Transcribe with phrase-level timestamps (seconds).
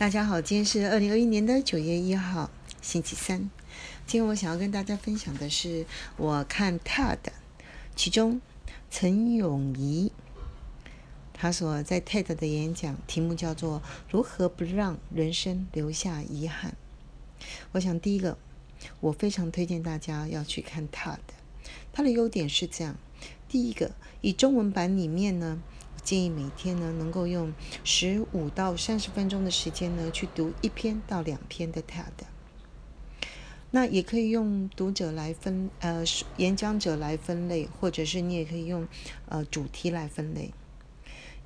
[0.00, 2.50] 大家好，今天是二零二一年的九月一号，
[2.80, 3.50] 星期三。
[4.06, 5.84] 今天我想要跟大家分享的是
[6.16, 7.18] 我看 TED，
[7.94, 8.40] 其中
[8.90, 10.10] 陈永仪
[11.34, 16.74] 他所在 TED 的演讲题目叫做“如何不让人生留下遗憾”。
[17.72, 18.38] 我想第一个，
[19.00, 21.18] 我非常推荐大家要去看 TED，
[21.92, 22.96] 它的优点是这样：
[23.50, 23.90] 第一个，
[24.22, 25.60] 以中文版里面呢。
[26.02, 27.52] 建议每天呢，能够用
[27.84, 32.26] 十五到三十分钟的时间呢，去读一篇到两篇的 TED。
[33.72, 36.02] 那也可以用读者来分，呃，
[36.38, 38.88] 演讲者来分类，或者是你也可以用
[39.26, 40.50] 呃主题来分类。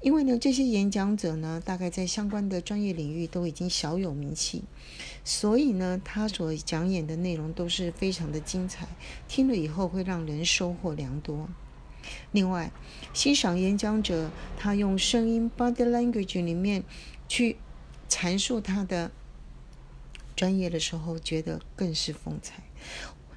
[0.00, 4.62] 因为呢，这些演讲者呢，大概在相关的专业领域都已经小有名气，
[5.24, 8.86] 所以呢，他所讲演的内容都是非常的精彩，
[9.28, 11.48] 听了以后会让人收获良多。
[12.32, 12.70] 另外，
[13.12, 16.82] 欣赏演讲者他用声音 （body language） 里面
[17.28, 17.56] 去
[18.08, 19.10] 阐述他的
[20.34, 22.62] 专业的时候，觉得更是风采。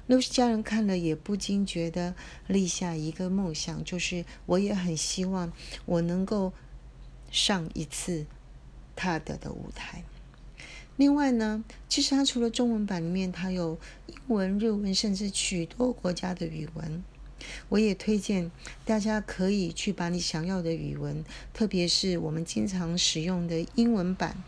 [0.06, 2.14] 露西家人看了也不禁觉得
[2.46, 5.52] 立下一个梦想，就是我也很希望
[5.84, 6.52] 我能够
[7.30, 8.26] 上一次
[8.96, 10.02] 他的的舞台。
[10.96, 17.04] 另外呢，其实他除了中文版里面，他有英文、日文，甚至许多国家的语文。
[17.68, 18.50] 我也推荐
[18.84, 24.42] 大家可以去把你想要的语文，特别是我们经常使用的英文版，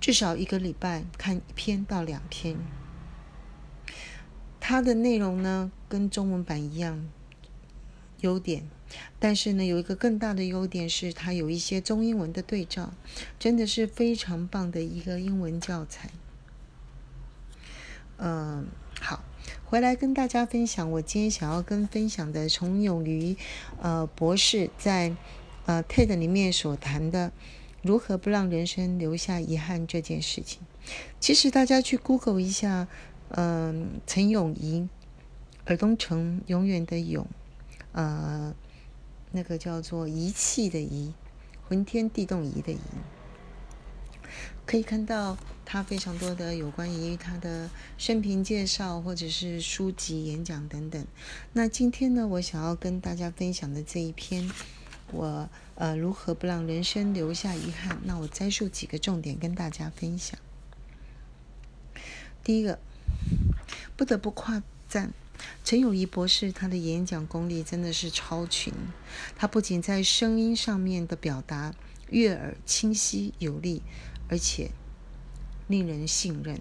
[0.00, 2.56] 至少一个礼拜看一篇到两篇。
[4.60, 7.08] 它的内容呢跟中文版一样，
[8.20, 8.68] 优点，
[9.18, 12.92] 但是呢有一个更大的优点是它有一些中英文的对照，
[13.38, 16.10] 真的是非常棒的一个英文教材。
[18.18, 18.66] 嗯，
[19.00, 19.22] 好。
[19.64, 23.36] 回来跟大家分享，我今天想要跟分享的，从永于
[23.80, 25.14] 呃博士在
[25.66, 27.32] 呃 TED 里面所谈的
[27.82, 30.60] 如何不让人生留下遗憾这件事情。
[31.20, 32.88] 其实大家去 Google 一下，
[33.28, 34.88] 嗯，陈永仪，
[35.66, 37.26] 尔东城永远的永，
[37.92, 38.54] 呃，
[39.32, 41.12] 那个叫做遗弃的遗，
[41.68, 42.78] 浑天地动仪的仪。
[44.68, 51.06] 可以看到他非常多的有关于他的生平介绍，或者是书籍、演讲等等。
[51.54, 54.50] 那今天呢，我想要跟大家分享的这一篇，
[55.10, 57.98] 我呃如何不让人生留下遗憾？
[58.04, 60.38] 那我摘述几个重点跟大家分享。
[62.44, 62.78] 第一个，
[63.96, 65.14] 不得不夸赞
[65.64, 68.74] 陈友谊博士，他的演讲功力真的是超群。
[69.34, 71.74] 他不仅在声音上面的表达
[72.10, 73.80] 悦耳、清晰有力。
[74.28, 74.70] 而且
[75.66, 76.60] 令人信任，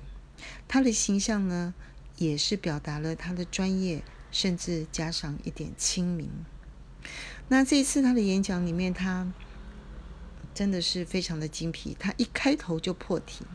[0.67, 1.73] 他的形象呢，
[2.17, 6.29] 也是表达了他的专业，甚至加上一点亲民。
[7.50, 9.31] 那这一次他的演讲里面，他
[10.53, 11.95] 真的是非常的精辟。
[12.00, 13.45] 他一开头就破题：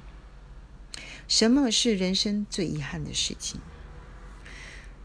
[1.29, 3.61] 什么是人生最遗憾的事情？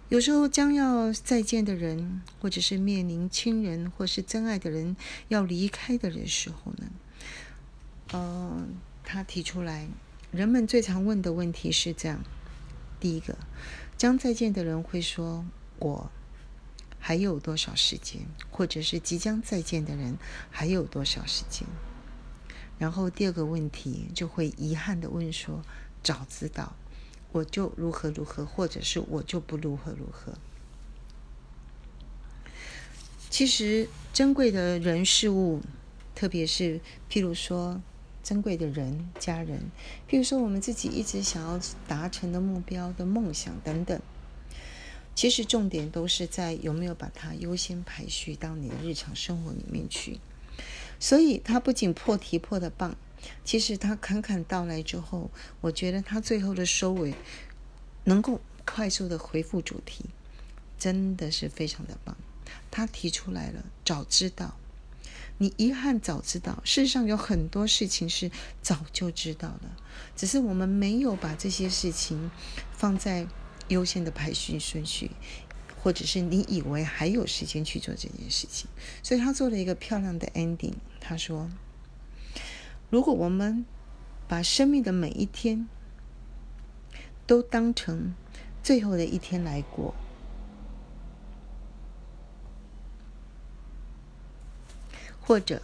[0.10, 4.96] 有时候将要再见的人，或者是面临亲人或是真爱的人
[5.28, 6.90] 要离开的人时候呢，
[8.14, 8.76] 嗯。
[9.10, 9.88] 他提出来，
[10.32, 12.26] 人们最常问的问题是这样：
[13.00, 13.38] 第一个，
[13.98, 15.46] 将再见的人会说
[15.80, 16.12] “我
[17.00, 20.18] 还有多少时间”，或者是即将再见的人
[20.52, 21.66] 还有多少时间？
[22.78, 25.64] 然后第二个问题就会遗憾的问说
[26.04, 26.76] ：“早知道
[27.32, 30.34] 我就如何如何，或者是我就不如何如何。”
[33.32, 35.62] 其实珍贵的人事物，
[36.14, 37.82] 特别是譬如说。
[38.28, 39.72] 珍贵的人、家人，
[40.10, 41.58] 譬如说我们自己一直想要
[41.88, 44.02] 达成的目标的梦想等等，
[45.16, 50.20] 其实重点都是在有没有把它优先排序到你的日常生活里面去。
[51.00, 52.98] 所以他不仅破题破的棒，
[53.46, 57.16] 其实他侃侃道来之后，我觉得他最后的收尾
[58.04, 60.04] 能够快速的回复主题，
[60.78, 62.18] 真的是非常的棒。
[62.70, 64.58] 他提出来了，早知道。
[65.40, 68.32] 你遗憾早知道，事实上有很多事情是
[68.62, 69.78] 早就知道了，
[70.16, 72.32] 只是我们没有把这些事情
[72.72, 73.28] 放在
[73.68, 75.12] 优先的排序顺序，
[75.84, 78.68] 或者是你以为还有时间去做这件事情。
[79.04, 80.74] 所以他做了一个漂亮的 ending。
[81.00, 81.50] 他说
[82.90, 83.64] ：“如果我们
[84.28, 85.68] 把生命的每一天
[87.28, 88.16] 都当成
[88.64, 89.94] 最后的一天来过。”
[95.28, 95.62] 或者，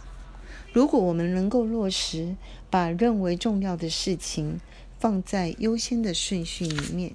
[0.74, 2.36] 如果我们能够落实
[2.68, 4.60] 把认为重要的事情
[4.98, 7.14] 放在优先的顺序里面，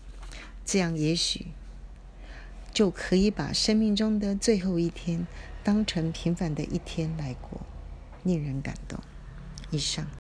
[0.66, 1.46] 这样也许
[2.74, 5.28] 就可以把生命中的最后一天
[5.64, 7.62] 当成平凡的一天来过，
[8.24, 9.00] 令人感动。
[9.70, 10.10] 以上。